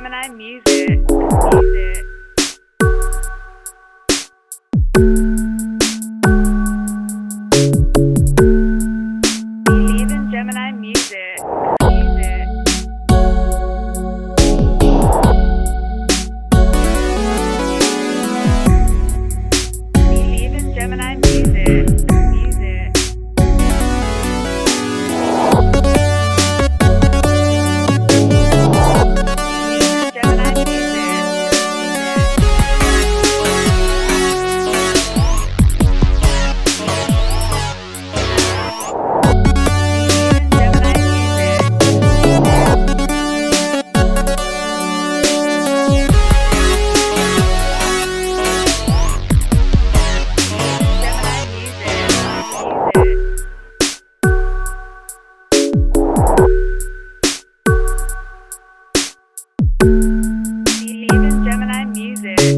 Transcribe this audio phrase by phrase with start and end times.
[0.00, 1.10] Gemini music.
[1.10, 1.79] Music.